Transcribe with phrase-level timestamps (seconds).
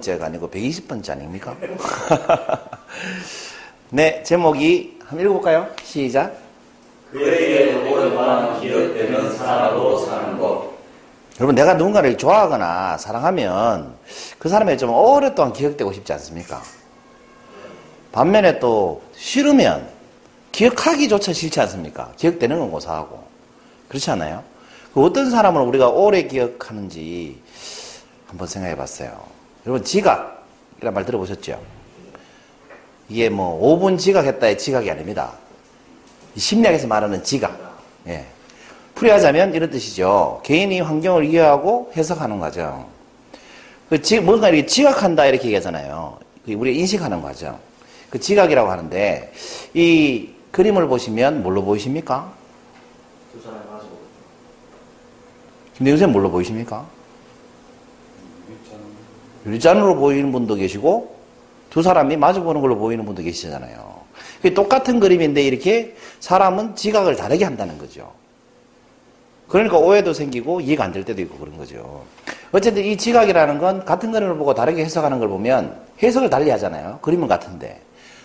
[0.00, 1.56] 120번째가 아니고 120번째 아닙니까?
[3.90, 5.68] 네, 제목이 한번 읽어볼까요?
[5.82, 6.36] 시작.
[7.12, 10.72] 그에게 오랫동안 기억되는 사람으로 사는 것.
[11.38, 13.94] 여러분, 내가 누군가를 좋아하거나 사랑하면
[14.38, 16.62] 그 사람이 좀 오랫동안 기억되고 싶지 않습니까?
[18.12, 19.88] 반면에 또 싫으면
[20.52, 22.12] 기억하기조차 싫지 않습니까?
[22.16, 23.24] 기억되는 건 고사하고.
[23.88, 24.42] 그렇지 않아요?
[24.92, 27.40] 그 어떤 사람을 우리가 오래 기억하는지
[28.28, 29.33] 한번 생각해 봤어요.
[29.66, 31.60] 여러분, 지각이라는 말 들어보셨죠?
[33.08, 35.32] 이게 뭐 5분 지각했다의 지각이 아닙니다.
[36.36, 37.58] 심리학에서 말하는 지각.
[38.06, 38.26] 예.
[38.94, 40.40] 풀이하자면 이런 뜻이죠.
[40.44, 42.86] 개인이 환경을 이해하고 해석하는 과정.
[43.88, 46.18] 그 지, 뭔가 이렇게 지각한다 이렇게 얘기하잖아요.
[46.48, 47.58] 우리 인식하는 과정.
[48.10, 49.32] 그 지각이라고 하는데
[49.74, 52.32] 이 그림을 보시면 뭘로 보이십니까?
[55.76, 56.86] 김대중 쌤 뭘로 보이십니까?
[59.46, 61.14] 유리잔으로 보이는 분도 계시고
[61.70, 63.94] 두 사람이 마주보는 걸로 보이는 분도 계시잖아요.
[64.54, 68.12] 똑같은 그림인데 이렇게 사람은 지각을 다르게 한다는 거죠.
[69.48, 72.04] 그러니까 오해도 생기고 이해가 안 될 때도 있고 그런 거죠.
[72.52, 76.98] 어쨌든 이 지각이라는 건 같은 그림을 보고 다르게 해석하는 걸 보면 해석을 달리 하잖아요.
[77.02, 77.80] 그림은 같은데.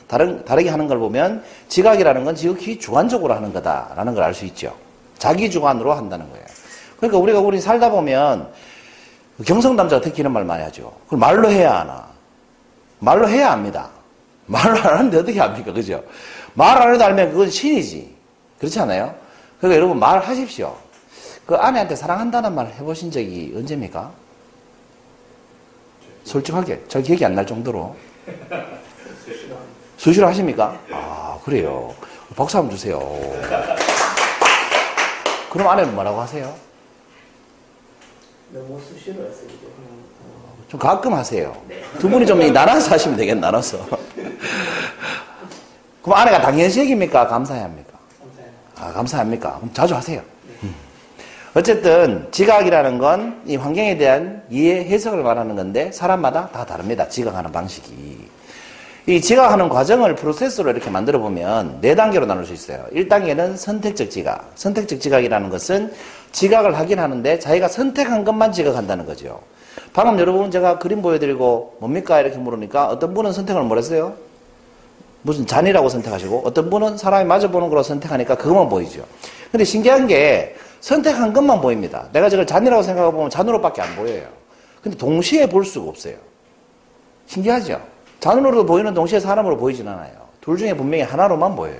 [0.08, 4.74] 다른, 다르게 하는 걸 보면 지각이라는 건 지극히 주관적으로 하는 거다라는 걸 알 수 있죠.
[5.18, 6.46] 자기 주관으로 한다는 거예요.
[6.98, 8.50] 그러니까 우리가 우리 살다 보면
[9.46, 10.94] 경성남자가 특히 이런 말 많이 하죠.
[11.06, 12.08] 그걸 말로 해야 하나?
[13.00, 13.90] 말로 해야 합니다.
[14.46, 15.72] 말로 안 하는데 어떻게 합니까?
[15.72, 16.04] 그죠?
[16.54, 18.16] 말 안 해도 알면 그건 신이지.
[18.58, 19.16] 그렇지 않아요?
[19.60, 20.76] 그러니까 여러분 말하십시오.
[21.46, 24.12] 그 아내한테 사랑한다는 말 해보신 적이 언제입니까?
[26.26, 26.84] 솔직하게.
[26.88, 27.96] 저 기억이 안 날 정도로.
[29.98, 30.78] 수시로 하십니까?
[30.92, 31.94] 아, 그래요.
[32.36, 33.00] 박수 한번 주세요.
[35.52, 36.54] 그럼 아내는 뭐라고 하세요?
[38.52, 39.48] 너무 수시로 했어요.
[40.68, 41.56] 좀 가끔 하세요.
[42.00, 43.86] 두 분이 좀 나눠서 하시면 되겠네, 나눠서.
[46.04, 47.28] 그럼 아내가 당연시 얘기입니까?
[47.28, 47.98] 감사해 합니까?
[48.20, 48.52] 감사해요.
[48.78, 49.56] 아, 감사합니까?
[49.58, 50.22] 그럼 자주 하세요.
[50.64, 50.74] 음.
[51.54, 57.08] 어쨌든 지각이라는 건 이 환경에 대한 이해, 해석을 말하는 건데 사람마다 다 다릅니다.
[57.08, 58.28] 지각하는 방식이.
[59.08, 62.86] 이 지각하는 과정을 프로세스로 이렇게 만들어 보면 네 단계로 나눌 수 있어요.
[62.94, 64.52] 1단계는 선택적 지각.
[64.54, 65.92] 선택적 지각이라는 것은
[66.32, 69.42] 지각을 하긴 하는데 자기가 선택한 것만 지각한다는 거죠.
[69.94, 74.14] 방금 여러분 제가 그림 보여드리고 뭡니까 이렇게 물으니까 어떤 분은 선택을 뭘 했어요?
[75.22, 79.04] 무슨 잔이라고 선택하시고 어떤 분은 사람이 마주보는 거로 선택하니까 그것만 보이죠.
[79.52, 82.08] 근데 신기한 게 선택한 것만 보입니다.
[82.14, 84.28] 내가 저걸 잔이라고 생각하고 보면 잔으로밖에 안 보여요.
[84.82, 86.16] 근데 동시에 볼 수가 없어요.
[87.28, 87.82] 신기하죠?
[88.22, 90.12] 잔으로도 보이는 동시에 사람으로 보이진 않아요.
[90.40, 91.78] 둘 중에 분명히 하나로만 보여요.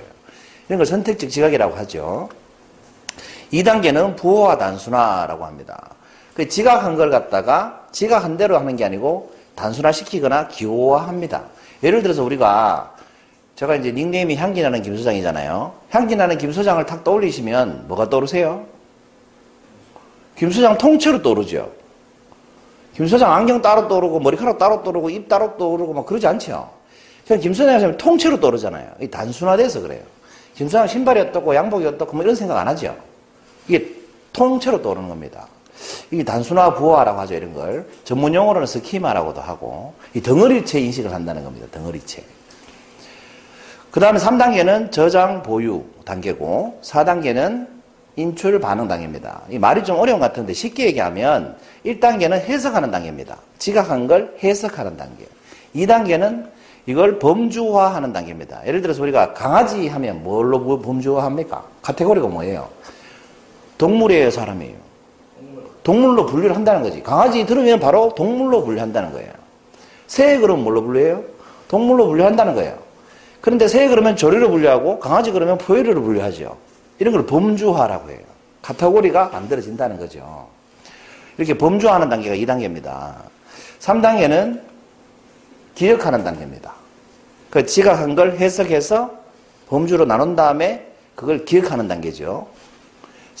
[0.68, 2.28] 이런 걸 선택적 지각이라고 하죠.
[3.52, 5.90] 2단계는 부호화 단순화라고 합니다.
[6.34, 11.42] 그 지각한 걸 갖다가 지각한 대로 하는 게 아니고 단순화시키거나 기호화합니다.
[11.82, 12.94] 예를 들어서 우리가
[13.56, 15.72] 제가 이제 닉네임이 향기나는 김 소장이잖아요.
[15.90, 18.64] 향기나는 김 소장을 탁 떠올리시면 뭐가 떠오르세요?
[20.36, 21.70] 김 소장 통째로 떠오르죠.
[22.94, 26.70] 김 소장 안경 따로 떠오르고 머리카락 따로 떠오르고 입 따로 떠오르고 막 그러지 않죠.
[27.26, 28.92] 그냥 김 소장이 하면 통째로 떠오르잖아요.
[29.00, 30.02] 이 단순화돼서 그래요.
[30.54, 32.96] 김 소장 신발이 어떻고 양복이 어떻고 뭐 이런 생각 안 하죠.
[33.68, 33.94] 이게
[34.32, 35.46] 통째로 떠오르는 겁니다.
[36.10, 37.88] 이게 단순화 부호화라고 하죠, 이런 걸.
[38.04, 42.24] 전문 용어로는 스키마라고도 하고, 이 덩어리체 인식을 한다는 겁니다, 덩어리체.
[43.90, 47.80] 그 다음에 3단계는 저장 보유 단계고, 4단계는
[48.16, 49.42] 인출 반응 단계입니다.
[49.50, 51.56] 이 말이 좀 어려운 것 같은데 쉽게 얘기하면
[51.86, 53.36] 1단계는 해석하는 단계입니다.
[53.58, 55.26] 지각한 걸 해석하는 단계.
[55.74, 56.48] 2단계는
[56.86, 58.66] 이걸 범주화하는 단계입니다.
[58.66, 61.64] 예를 들어서 우리가 강아지 하면 뭘로 범주화합니까?
[61.82, 62.68] 카테고리가 뭐예요?
[63.80, 64.76] 동물이에요, 사람이에요?
[65.82, 67.02] 동물로 분류를 한다는 거지.
[67.02, 69.32] 강아지 들으면 바로 동물로 분류한다는 거예요.
[70.06, 71.24] 새 그러면 뭘로 분류해요?
[71.68, 72.78] 동물로 분류한다는 거예요.
[73.40, 76.58] 그런데 새 그러면 조류로 분류하고 강아지 그러면 포유류로 분류하죠.
[76.98, 78.18] 이런 걸 범주화라고 해요.
[78.60, 80.48] 카테고리가 만들어진다는 거죠.
[81.38, 83.14] 이렇게 범주화하는 단계가 2단계입니다.
[83.78, 84.60] 3단계는
[85.74, 86.74] 기억하는 단계입니다.
[87.48, 89.10] 그 지각한 걸 해석해서
[89.70, 92.59] 범주로 나눈 다음에 그걸 기억하는 단계죠.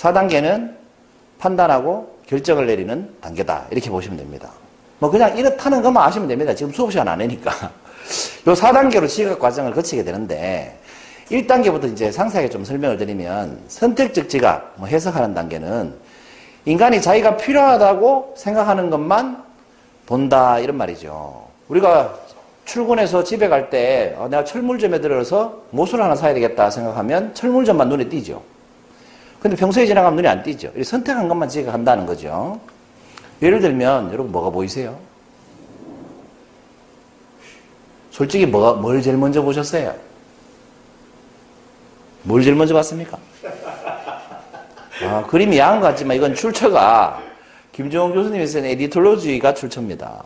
[0.00, 0.74] 4단계는
[1.38, 3.66] 판단하고 결정을 내리는 단계다.
[3.70, 4.50] 이렇게 보시면 됩니다.
[4.98, 6.54] 뭐 그냥 이렇다는 것만 아시면 됩니다.
[6.54, 7.50] 지금 수업 시간 안 하니까.
[8.46, 10.78] 요 4단계로 지각 과정을 거치게 되는데
[11.30, 15.94] 1단계부터 이제 상세하게 좀 설명을 드리면 선택적 지각, 뭐 해석하는 단계는
[16.64, 19.42] 인간이 자기가 필요하다고 생각하는 것만
[20.06, 21.46] 본다 이런 말이죠.
[21.68, 22.14] 우리가
[22.64, 28.42] 출근해서 집에 갈때 어, 내가 철물점에 들어서 못을 하나 사야 되겠다 생각하면 철물점만 눈에 띄죠.
[29.40, 30.70] 근데 평소에 지나가면 눈에 안 띄죠.
[30.82, 32.60] 선택한 것만 지각한다는 거죠.
[33.40, 34.98] 예를 들면 여러분 뭐가 보이세요?
[38.10, 39.94] 솔직히 뭐, 뭘 제일 먼저 보셨어요?
[42.22, 43.16] 뭘 제일 먼저 봤습니까?
[45.02, 47.22] 아, 그림이 야한 것 같지만 이건 출처가
[47.72, 50.22] 김종훈 교수님이 쓴 에디톨로지가 출처입니다.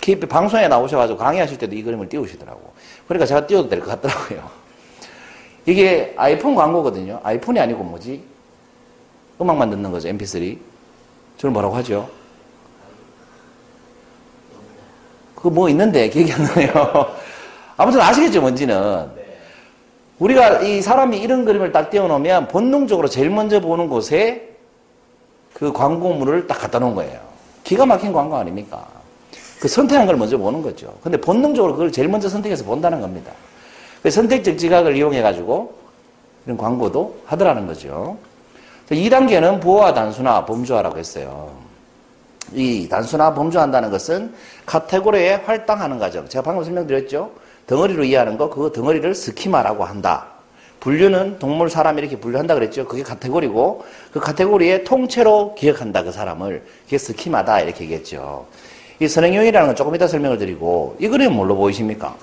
[0.00, 2.72] KP 방송에 나오셔가지고 강의하실 때도 이 그림을 띄우시더라고.
[3.06, 4.48] 그러니까 제가 띄워도 될 것 같더라고요.
[5.66, 7.20] 이게 아이폰 광고거든요.
[7.22, 8.24] 아이폰이 아니고 뭐지?
[9.40, 10.08] 음악만 듣는 거죠.
[10.08, 10.58] mp3.
[11.38, 12.08] 저를 뭐라고 하죠?
[15.34, 17.14] 그거 뭐 있는데 기억이 안 나요.
[17.76, 19.10] 아무튼 아시겠죠, 뭔지는.
[20.18, 24.56] 우리가 이 사람이 이런 그림을 딱 띄워놓으면 본능적으로 제일 먼저 보는 곳에
[25.52, 27.20] 그 광고물을 딱 갖다 놓은 거예요.
[27.64, 28.86] 기가 막힌 광고 아닙니까?
[29.60, 30.94] 그 선택한 걸 먼저 보는 거죠.
[31.02, 33.32] 근데 본능적으로 그걸 제일 먼저 선택해서 본다는 겁니다.
[34.02, 35.74] 그 선택적 지각을 이용해가지고
[36.46, 38.18] 이런 광고도 하더라는 거죠.
[38.90, 41.52] 2단계는 보호와 단순화, 범주화라고 했어요.
[42.52, 44.34] 이 단순화, 범주화한다는 것은
[44.66, 46.28] 카테고리에 할당하는 과정.
[46.28, 47.30] 제가 방금 설명드렸죠?
[47.66, 50.26] 덩어리로 이해하는 거, 그거 덩어리를 스키마라고 한다.
[50.80, 52.86] 분류는 동물, 사람 이렇게 분류한다 그랬죠?
[52.86, 56.62] 그게 카테고리고, 그 카테고리에 통째로 기억한다, 그 사람을.
[56.84, 58.46] 그게 스키마다, 이렇게 얘기했죠.
[59.00, 62.14] 이 선행용이라는 건 조금 이따 설명을 드리고, 이 그림은 뭘로 보이십니까?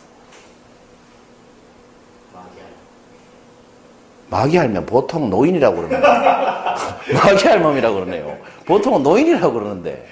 [4.31, 6.75] 마귀 할면 보통 노인이라고 그럽니다.
[7.13, 8.38] 마귀 할멈이라고 그러네요.
[8.66, 10.07] 보통은 노인이라고 그러는데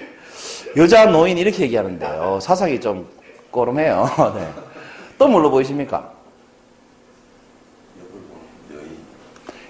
[0.76, 2.38] 여자 노인 이렇게 얘기하는데요.
[2.40, 3.08] 사상이 좀
[3.50, 4.06] 꼬름해요.
[4.36, 4.48] 네.
[5.18, 6.12] 또 뭘로 보이십니까?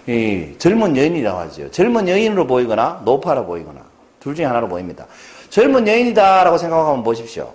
[0.09, 1.71] 이 젊은 여인이라고 하죠.
[1.71, 3.81] 젊은 여인으로 보이거나 노파로 보이거나
[4.19, 5.07] 둘 중에 하나로 보입니다.
[5.49, 7.53] 젊은 여인이다라고 생각하면 보십시오.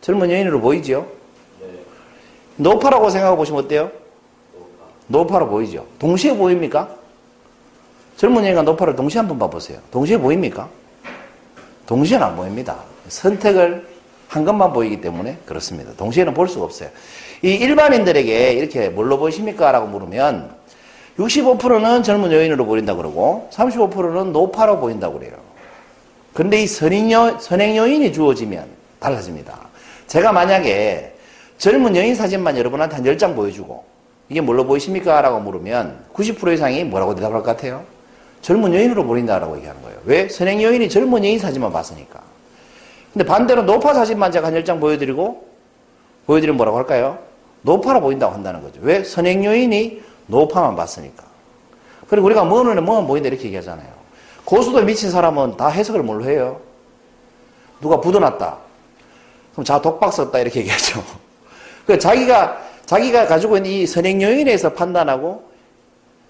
[0.00, 1.06] 젊은 여인으로 보이죠?
[2.56, 4.01] 노파라고 생각해 보시면 어때요?
[5.12, 5.86] 노파로 보이죠?
[5.98, 6.88] 동시에 보입니까?
[8.16, 9.78] 젊은 여인과 노파를 동시에 한번 봐보세요.
[9.90, 10.68] 동시에 보입니까?
[11.86, 12.78] 동시에는 안 보입니다.
[13.08, 13.86] 선택을
[14.28, 15.92] 한 것만 보이기 때문에 그렇습니다.
[15.96, 16.88] 동시에는 볼 수가 없어요.
[17.42, 19.70] 이 일반인들에게 이렇게 뭘로 보이십니까?
[19.72, 20.50] 라고 물으면
[21.18, 25.34] 65%는 젊은 여인으로 보인다 그러고 35%는 노파로 보인다고 그래요.
[26.32, 28.66] 그런데 이 선행, 선행 요인이 주어지면
[29.00, 29.58] 달라집니다.
[30.06, 31.14] 제가 만약에
[31.58, 33.91] 젊은 여인 사진만 여러분한테 한 10장 보여주고
[34.32, 35.20] 이게 뭘로 보이십니까?
[35.20, 37.84] 라고 물으면 90% 이상이 뭐라고 대답할 것 같아요?
[38.40, 39.98] 젊은 여인으로 보인다라고 얘기하는 거예요.
[40.06, 40.26] 왜?
[40.30, 42.18] 선행 여인이 젊은 여인 사진만 봤으니까.
[43.12, 45.46] 근데 반대로 노파 사진만 제가 한 10장 보여드리고
[46.24, 47.18] 보여드리면 뭐라고 할까요?
[47.60, 48.80] 노파로 보인다고 한다는 거죠.
[48.82, 49.04] 왜?
[49.04, 51.24] 선행 여인이 노파만 봤으니까.
[52.08, 53.88] 그리고 우리가 먼 눈에 뭐만 보인다 이렇게 얘기하잖아요.
[54.46, 56.58] 고수도 미친 사람은 다 해석을 뭘로 해요?
[57.82, 58.56] 누가 묻어놨다.
[59.52, 61.04] 그럼 자 독박 썼다 이렇게 얘기하죠.
[61.86, 65.42] 그 자기가 자기가 가지고 있는 이 선행 요인에서 판단하고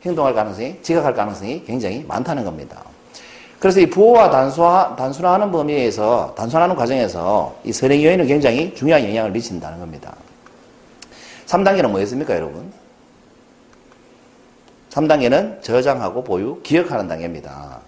[0.05, 2.85] 행동할 가능성이 지각할 가능성이 굉장히 많다는 겁니다.
[3.59, 9.81] 그래서 이 부호와 단순화, 단순화하는 범위에서 단순화하는 과정에서 이 선행 요인은 굉장히 중요한 영향을 미친다는
[9.81, 10.15] 겁니다.
[11.47, 12.73] 3단계는 뭐였습니까, 여러분?
[14.91, 17.81] 3단계는 저장하고 보유, 기억하는 단계입니다.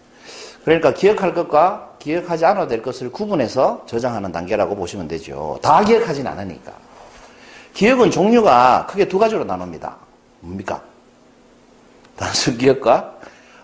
[0.64, 5.60] 그러니까 기억할 것과 기억하지 않아도 될 것을 구분해서 저장하는 단계라고 보시면 되죠.
[5.62, 6.83] 다 기억하진 않으니까.
[7.74, 9.96] 기억은 종류가 크게 두 가지로 나눕니다.
[10.40, 10.80] 뭡니까?
[12.16, 13.12] 단순 기억과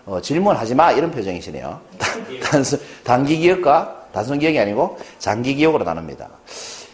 [0.05, 1.79] 어, 질문하지 마 이런 표정이시네요.
[2.43, 6.29] 단순 단기 기억과 단순 기억이 아니고 장기 기억으로 나눕니다.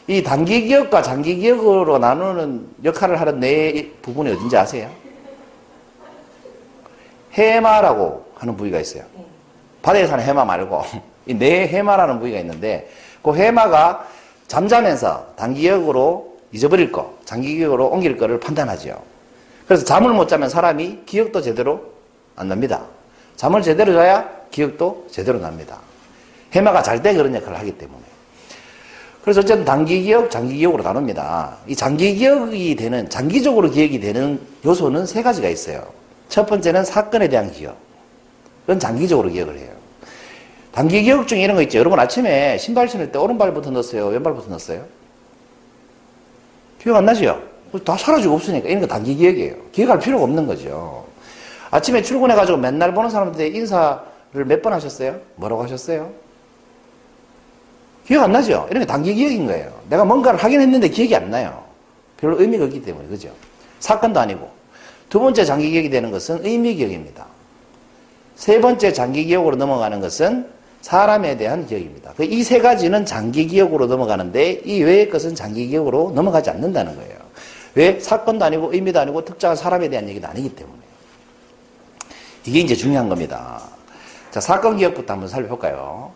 [0.07, 4.89] 이 단기 기억과 장기 기억으로 나누는 역할을 하는 네 부분이 어딘지 아세요?
[7.33, 9.03] 해마라고 하는 부위가 있어요.
[9.81, 10.83] 바다에 사는 해마 말고
[11.25, 12.89] 이네 해마라는 부위가 있는데
[13.23, 14.05] 그 해마가
[14.47, 19.01] 잠자면서 단기 기억으로 잊어버릴 거, 장기 기억으로 옮길 거를 판단하죠.
[19.67, 21.81] 그래서 잠을 못 자면 사람이 기억도 제대로
[22.35, 22.85] 안 납니다.
[23.35, 25.79] 잠을 제대로 자야 기억도 제대로 납니다.
[26.53, 28.01] 해마가 잘 때 그런 역할을 하기 때문에.
[29.21, 31.57] 그래서 어쨌든 단기 기억, 장기 기억으로 나눕니다.
[31.67, 35.85] 이 장기 기억이 되는, 장기적으로 기억이 되는 요소는 세 가지가 있어요.
[36.29, 37.77] 첫 번째는 사건에 대한 기억.
[38.61, 39.71] 그건 장기적으로 기억을 해요.
[40.71, 41.77] 단기 기억 중에 이런 거 있죠.
[41.79, 44.07] 여러분 아침에 신발 신을 때 오른발부터 넣었어요?
[44.07, 44.85] 왼발부터 넣었어요?
[46.87, 47.43] 기억 안 나죠?
[47.83, 49.55] 다 사라지고 없으니까 이런 거 단기 기억이에요.
[49.73, 51.05] 기억할 필요가 없는 거죠.
[51.69, 55.19] 아침에 출근해가지고 맨날 보는 사람들한테 인사를 몇 번 하셨어요?
[55.35, 56.09] 뭐라고 하셨어요?
[58.05, 58.67] 기억 안 나죠?
[58.69, 59.69] 이런 게 단기 기억인 거예요.
[59.89, 61.61] 내가 뭔가를 하긴 했는데 기억이 안 나요.
[62.15, 63.29] 별로 의미가 없기 때문에, 그죠?
[63.81, 64.49] 사건도 아니고.
[65.09, 67.25] 두 번째 장기 기억이 되는 것은 의미 기억입니다.
[68.37, 70.47] 세 번째 장기 기억으로 넘어가는 것은
[70.87, 72.13] 사람에 대한 기억입니다.
[72.13, 77.17] 그이세 가지는 장기 기억으로 넘어가는데 이 외의 것은 장기 기억으로 넘어가지 않는다는 거예요.
[77.75, 77.99] 왜?
[77.99, 80.79] 사건도 아니고 의미도 아니고 특정한 사람에 대한 얘기도 아니기 때문에.
[82.45, 83.61] 이게 이제 중요한 겁니다.
[84.31, 86.13] 자, 사건 기억부터 한번 살펴볼까요?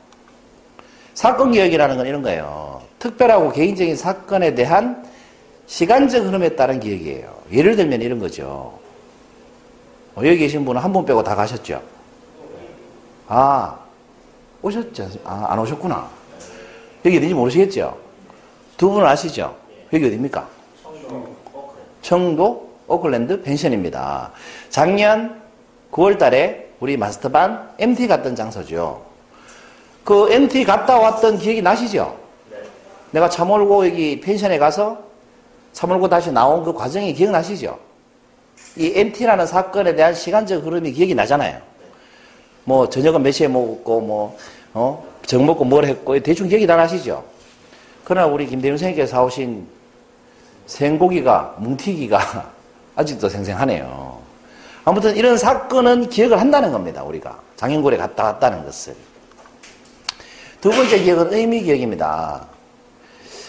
[1.16, 2.82] 사건 기억이라는 건 이런 거예요.
[2.98, 5.06] 특별하고 개인적인 사건에 대한
[5.68, 7.30] 시간적 흐름에 따른 기억이에요.
[7.52, 8.80] 예를 들면 이런 거죠.
[10.16, 11.82] 어, 여기 계신 분은 한 분 빼고 다 가셨죠?
[13.28, 13.81] 아,
[14.62, 15.10] 오셨죠?
[15.24, 16.10] 아, 안 오셨구나.
[17.06, 17.98] 여기 어딘지 모르시겠죠?
[18.78, 19.56] 두 분은 아시죠?
[19.92, 20.48] 여기 어딥니까?
[22.02, 24.32] 청도 오클랜드 펜션입니다.
[24.70, 25.42] 작년
[25.92, 29.06] 9월 달에 우리 마스터반 MT 갔던 장소죠.
[30.04, 32.18] 그 MT 갔다 왔던 기억이 나시죠?
[33.12, 35.04] 내가 차 몰고 여기 펜션에 가서
[35.74, 37.78] 차 몰고 다시 나온 그 과정이 기억나시죠?
[38.78, 41.71] 이 MT라는 사건에 대한 시간적 흐름이 기억이 나잖아요.
[42.64, 44.38] 뭐 저녁은 몇 시에 먹었고 뭐
[44.74, 45.04] 어?
[45.26, 47.24] 정 먹고 뭘 했고 대충 기억이 다 나시죠?
[48.04, 49.68] 그러나 우리 김대중 선생님께서 사오신
[50.66, 52.52] 생고기가 뭉티기가
[52.96, 54.20] 아직도 생생하네요.
[54.84, 57.04] 아무튼 이런 사건은 기억을 한다는 겁니다.
[57.04, 58.96] 우리가 장인골에 갔다 왔다는 것을.
[60.60, 62.46] 두 번째 기억은 의미 기억입니다.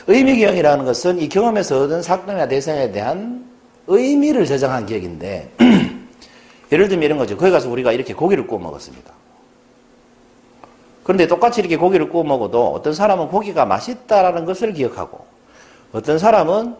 [0.06, 3.44] 의미 기억이라는 것은 이 경험에서 얻은 사건이나 대상에 대한
[3.86, 5.50] 의미를 저장한 기억인데
[6.72, 7.36] 예를 들면 이런 거죠.
[7.36, 9.12] 거기 가서 우리가 이렇게 고기를 구워 먹었습니다.
[11.04, 15.24] 그런데 똑같이 이렇게 고기를 구워 먹어도 어떤 사람은 고기가 맛있다라는 것을 기억하고
[15.92, 16.74] 어떤 사람은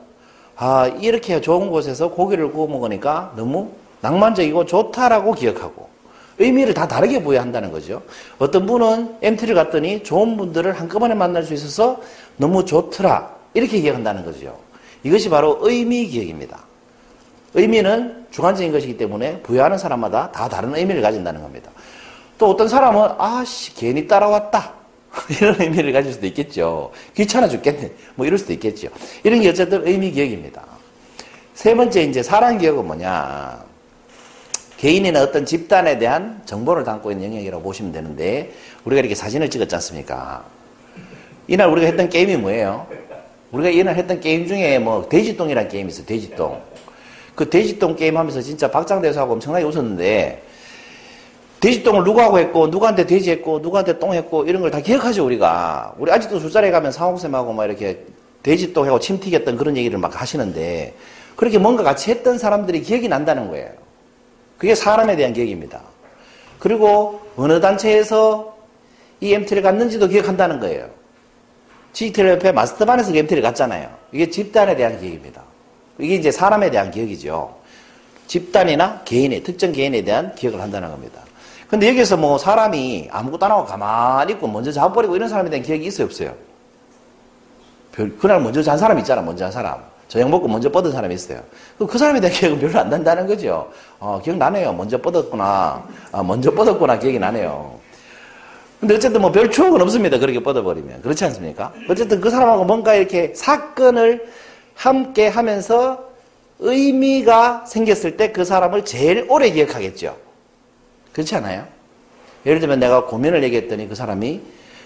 [0.57, 5.89] 아 이렇게 좋은 곳에서 고기를 구워 먹으니까 너무 낭만적이고 좋다라고 기억하고
[6.39, 8.03] 의미를 다 다르게 부여한다는 거죠.
[8.39, 12.01] 어떤 분은 MT를 갔더니 좋은 분들을 한꺼번에 만날 수 있어서
[12.37, 14.59] 너무 좋더라 이렇게 기억한다는 거죠.
[15.03, 16.61] 이것이 바로 의미 기억입니다.
[17.55, 21.71] 의미는 주관적인 것이기 때문에 부여하는 사람마다 다 다른 의미를 가진다는 겁니다.
[22.39, 24.73] 또 어떤 사람은 아씨 괜히 따라왔다
[25.41, 26.91] 이런 의미를 가질 수도 있겠죠.
[27.15, 28.89] 귀찮아 죽겠네 뭐 이럴 수도 있겠죠.
[29.23, 30.65] 이런 게 어쨌든 의미 기억입니다.
[31.55, 33.63] 세 번째 이제 사랑 기억은 뭐냐?
[34.79, 38.53] 개인이나 어떤 집단에 대한 정보를 담고 있는 영역이라고 보시면 되는데
[38.85, 40.45] 우리가 이렇게 사진을 찍었지 않습니까?
[41.47, 42.87] 이날 우리가 했던 게임이 뭐예요?
[43.53, 46.07] 우리가 이날 했던 게임 중에 뭐 돼지똥이라는 게임이 있어요.
[46.07, 46.72] 돼지똥.
[47.35, 50.43] 그 돼지똥 게임 하면서 진짜 박장대소하고 엄청나게 웃었는데
[51.61, 55.95] 돼지똥을 누구하고 했고 누구한테 돼지 했고 누구한테 똥 했고 이런 걸 다 기억하죠 우리가.
[55.99, 58.05] 우리 아직도 술자리에 가면 상옥쌤하고 막 이렇게
[58.43, 60.95] 돼지똥 하고 침 튀겼던 그런 얘기를 막 하시는데
[61.37, 63.71] 그렇게 뭔가 같이 했던 사람들이 기억이 난다는 거예요.
[64.59, 65.81] 그게 사람에 대한 기억입니다.
[66.59, 68.57] 그리고 어느 단체에서
[69.21, 70.89] 이 MT를 갔는지도 기억한다는 거예요.
[71.93, 73.89] 지텔협회 마스터반에서 MT를 갔잖아요.
[74.11, 75.43] 이게 집단에 대한 기억입니다
[75.99, 77.55] 이게 이제 사람에 대한 기억이죠
[78.27, 81.21] 집단이나 개인의 특정 개인에 대한 기억을 한다는 겁니다
[81.73, 85.87] 근데 여기서 뭐 사람이 아무것도 안 하고 가만히 있고 먼저 잡아버리고 이런 사람에 대한 기억이
[85.87, 86.35] 있어요, 없어요?
[87.93, 89.81] 별, 그날 먼저 잔 사람 있잖아, 먼저 한 사람.
[90.07, 91.41] 저녁 먹고 먼저 뻗은 사람이 있어요.
[91.79, 93.71] 그 사람에 대한 기억은 별로 안 난다는 거죠.
[93.99, 94.71] 어, 기억나네요.
[94.75, 95.83] 먼저 뻗었구나.
[96.13, 96.99] 아, 먼저 뻗었구나.
[96.99, 97.81] 기억이 나네요.
[98.79, 100.19] 근데 어쨌든 뭐 별 추억은 없습니다.
[100.19, 101.01] 그렇게 뻗어버리면.
[101.01, 101.73] 그렇지 않습니까?
[101.89, 104.31] 어쨌든 그 사람하고 뭔가 이렇게 사건을
[104.75, 106.11] 함께 하면서
[106.59, 110.17] 의미가 생겼을 때 그 사람을 제일 오래 기억하겠죠.
[111.13, 111.67] 그렇지 않아요?
[112.47, 114.41] 예를 들면 내가 고민을 얘기했더니 그 사람이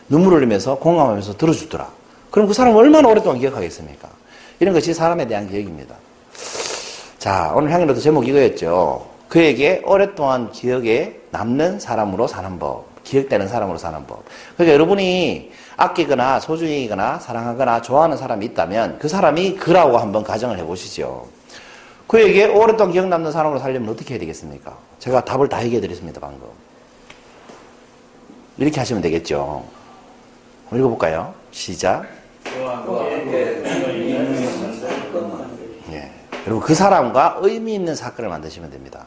[0.09, 1.89] 눈물을 흘리면서 공감하면서 들어주더라.
[2.31, 4.09] 그럼 그 사람을 얼마나 오랫동안 기억하겠습니까?
[4.61, 5.95] 이런 것이 사람에 대한 기억입니다.
[7.19, 9.07] 자, 오늘 향연로도 제목 이거였죠.
[9.29, 12.87] 그에게 오랫동안 기억에 남는 사람으로 사는 법.
[13.05, 14.25] 기억되는 사람으로 사는 법.
[14.55, 21.29] 그러니까 여러분이 아끼거나 소중히 여기거나 사랑하거나 좋아하는 사람이 있다면 그 사람이 그라고 한번 가정을 해보시죠.
[22.07, 24.77] 그에게 오랫동안 기억 남는 사람으로 살려면 어떻게 해야 되겠습니까?
[24.99, 26.47] 제가 답을 다 얘기해 드렸습니다, 방금.
[28.59, 29.65] 이렇게 하시면 되겠죠.
[30.73, 31.35] 읽어볼까요?
[31.51, 32.07] 시작.
[35.93, 36.11] 예.
[36.47, 39.07] 여러분, 그 사람과 의미 있는 사건을 만드시면 됩니다.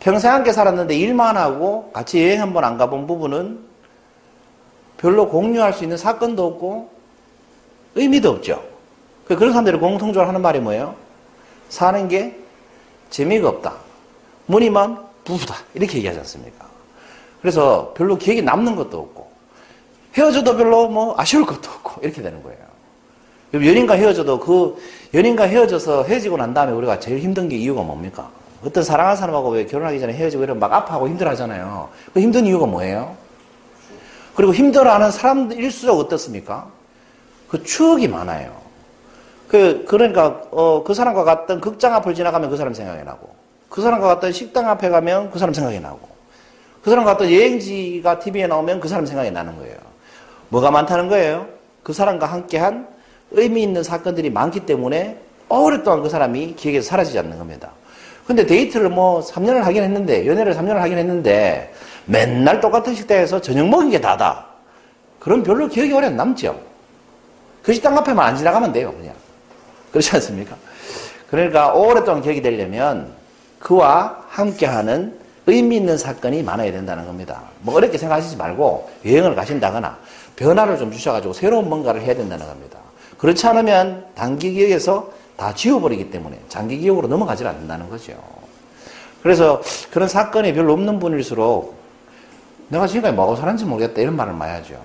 [0.00, 3.65] 평생 함께 살았는데 일만 하고 같이 여행 한번 안 가본 부분은
[4.98, 6.90] 별로 공유할 수 있는 사건도 없고
[7.94, 8.62] 의미도 없죠.
[9.26, 10.94] 그런 사람들이 공통적으로 하는 말이 뭐예요?
[11.68, 12.38] 사는 게
[13.10, 13.74] 재미가 없다.
[14.46, 15.56] 무늬만 부부다.
[15.74, 16.66] 이렇게 얘기하지 않습니까?
[17.40, 19.30] 그래서 별로 기억에 남는 것도 없고,
[20.14, 22.58] 헤어져도 별로 뭐 아쉬울 것도 없고, 이렇게 되는 거예요.
[23.54, 24.76] 연인과 헤어져도 그
[25.14, 28.30] 연인과 헤어져서 헤어지고 난 다음에 우리가 제일 힘든 게 이유가 뭡니까?
[28.64, 31.88] 어떤 사랑하는 사람하고 왜 결혼하기 전에 헤어지고 이러면 막 아파하고 힘들어 하잖아요.
[32.12, 33.16] 그 힘든 이유가 뭐예요?
[34.36, 36.68] 그리고 힘들어하는 사람일수록 어떻습니까?
[37.48, 38.54] 그 추억이 많아요.
[39.48, 43.34] 그, 그러니까, 어, 그 사람과 갔던 극장 앞을 지나가면 그 사람 생각이 나고,
[43.70, 46.00] 그 사람과 갔던 식당 앞에 가면 그 사람 생각이 나고,
[46.82, 49.76] 그 사람과 갔던 여행지가 TV에 나오면 그 사람 생각이 나는 거예요.
[50.50, 51.46] 뭐가 많다는 거예요?
[51.82, 52.86] 그 사람과 함께한
[53.30, 57.70] 의미 있는 사건들이 많기 때문에 오랫동안 그 사람이 기억에서 사라지지 않는 겁니다.
[58.26, 61.72] 근데 데이트를 뭐 3년을 하긴 했는데, 연애를 3년을 하긴 했는데,
[62.06, 64.46] 맨날 똑같은 식당에서 저녁 먹은 게 다다.
[65.20, 66.58] 그럼 별로 기억이 오래 안 남죠.
[67.62, 69.14] 그 식당 앞에만 안 지나가면 돼요, 그냥.
[69.90, 70.56] 그렇지 않습니까?
[71.28, 73.12] 그러니까 오랫동안 기억이 되려면
[73.58, 77.42] 그와 함께하는 의미 있는 사건이 많아야 된다는 겁니다.
[77.60, 79.98] 뭐 어렵게 생각하시지 말고 여행을 가신다거나
[80.36, 82.78] 변화를 좀 주셔가지고 새로운 뭔가를 해야 된다는 겁니다.
[83.18, 88.14] 그렇지 않으면 단기 기억에서 다 지워버리기 때문에 장기 기억으로 넘어가질 않는다는 거죠.
[89.22, 89.60] 그래서
[89.90, 91.75] 그런 사건이 별로 없는 분일수록
[92.68, 94.80] 내가 지금까지 뭐하고 살았는지 모르겠다 이런 말을 많이 하죠.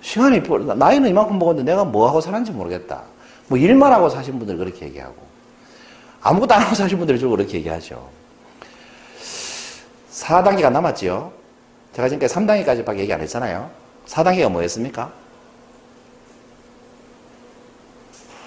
[0.00, 0.42] 시간이
[0.76, 3.02] 나이는 이만큼 먹었는데 내가 뭐하고 살았는지 모르겠다.
[3.48, 5.16] 뭐 일만 하고 사신 분들 그렇게 얘기하고
[6.20, 8.08] 아무것도 안 하고 사신 분들이 주로 그렇게 얘기하죠.
[10.10, 11.32] 4단계가 남았지요.
[11.92, 13.70] 제가 지금까지 3단계까지밖에 얘기 안 했잖아요.
[14.06, 15.12] 4단계가 뭐였습니까?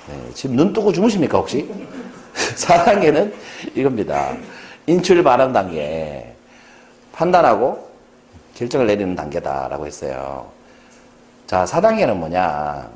[0.08, 1.70] 네, 지금 눈 뜨고 주무십니까, 혹시?
[2.34, 3.34] 4단계는
[3.76, 4.36] 이겁니다.
[4.88, 6.36] 인출 반응 단계.
[7.12, 7.89] 판단하고
[8.60, 10.46] 결정을 내리는 단계다라고 했어요.
[11.48, 12.90] 자, 4단계는 뭐냐.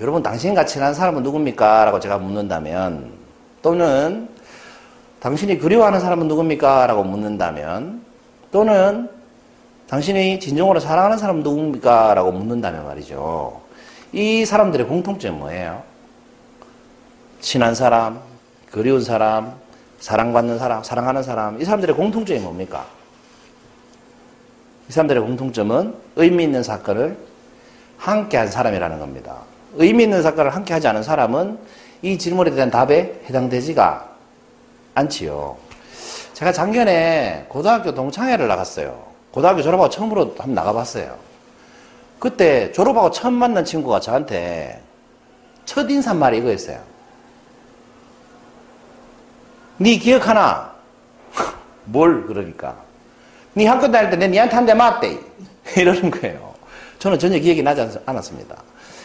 [0.00, 1.84] 여러분, 당신같이 친한 사람은 누굽니까?
[1.84, 3.12] 라고 제가 묻는다면,
[3.60, 4.26] 또는
[5.20, 6.86] 당신이 그리워하는 사람은 누굽니까?
[6.86, 8.02] 라고 묻는다면,
[8.50, 9.10] 또는
[9.86, 12.14] 당신이 진정으로 사랑하는 사람은 누굽니까?
[12.14, 13.60] 라고 묻는다면 말이죠.
[14.12, 15.82] 이 사람들의 공통점이 뭐예요?
[17.40, 18.20] 친한 사람,
[18.70, 19.52] 그리운 사람,
[20.00, 22.97] 사랑받는 사람, 사랑하는 사람, 이 사람들의 공통점이 뭡니까?
[24.88, 27.16] 이 사람들의 공통점은 의미 있는 사건을
[27.98, 29.36] 함께 한 사람이라는 겁니다.
[29.74, 31.58] 의미 있는 사건을 함께 하지 않은 사람은
[32.02, 34.08] 이 질문에 대한 답에 해당되지가
[34.94, 35.56] 않지요.
[36.32, 39.06] 제가 작년에 고등학교 동창회를 나갔어요.
[39.30, 41.16] 고등학교 졸업하고 처음으로 한번 나가봤어요.
[42.18, 44.80] 그때 졸업하고 처음 만난 친구가 저한테
[45.64, 46.80] 첫 인사말이 이거였어요.
[49.76, 50.72] 네 기억하나?
[51.84, 52.87] 뭘 그러니까.
[53.58, 55.18] 네 학교 다닐 때 내 니한테 한 대 맞대.
[55.76, 56.54] 이러는 거예요.
[57.00, 58.56] 저는 전혀 기억이 나지 않았습니다.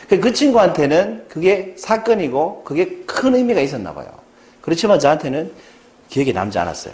[0.09, 4.07] 그 친구한테는 그게 사건이고 그게 큰 의미가 있었나 봐요.
[4.61, 5.51] 그렇지만 저한테는
[6.09, 6.93] 기억이 남지 않았어요.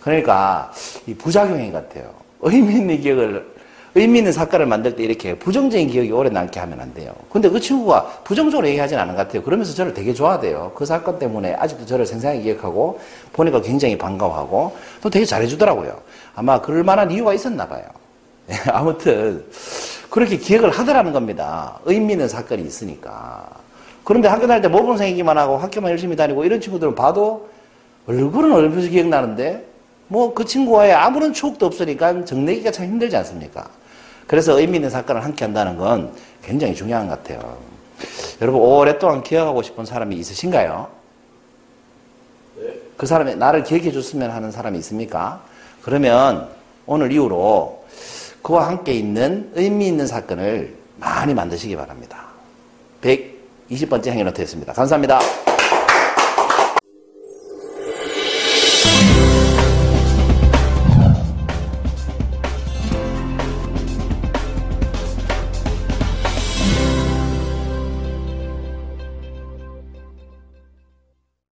[0.00, 0.72] 그러니까
[1.06, 2.10] 이 부작용인 것 같아요.
[2.40, 3.52] 의미 있는 기억을
[3.96, 7.12] 의미 있는 사건을 만들 때 이렇게 부정적인 기억이 오래 남게 하면 안 돼요.
[7.30, 9.42] 근데 그 친구가 부정적으로 얘기하진 않은 것 같아요.
[9.42, 10.72] 그러면서 저를 되게 좋아해요.
[10.74, 12.98] 그 사건 때문에 아직도 저를 생생하게 기억하고
[13.32, 16.00] 보니까 굉장히 반가워하고 또 되게 잘해주더라고요.
[16.34, 17.84] 아마 그럴 만한 이유가 있었나 봐요.
[18.70, 19.44] 아무튼
[20.10, 21.78] 그렇게 기억을 하더라는 겁니다.
[21.84, 23.46] 의미 있는 사건이 있으니까.
[24.04, 27.48] 그런데 학교 다닐 때 모범생이기만 하고 학교만 열심히 다니고 이런 친구들은 봐도
[28.06, 29.66] 얼굴은 얼핏 기억나는데
[30.08, 33.66] 뭐 그 친구와의 아무런 추억도 없으니까 정내기가 참 힘들지 않습니까?
[34.26, 37.56] 그래서 의미 있는 사건을 함께 한다는 건 굉장히 중요한 것 같아요.
[38.40, 40.88] 여러분, 오랫동안 기억하고 싶은 사람이 있으신가요?
[42.96, 45.42] 그 사람이 나를 기억해 줬으면 하는 사람이 있습니까?
[45.84, 46.48] 그러면
[46.86, 47.84] 오늘 이후로
[48.42, 52.24] 그와 함께 있는 의미 있는 사건을 많이 만드시기 바랍니다.
[53.02, 54.72] 120번째 행위노트였습니다.
[54.72, 55.20] 감사합니다.